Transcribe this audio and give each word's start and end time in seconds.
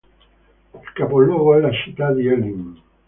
Il 0.73 0.93
capoluogo 0.93 1.53
è 1.53 1.59
la 1.59 1.71
città 1.71 2.11
di 2.11 2.25
Elim. 2.25 2.81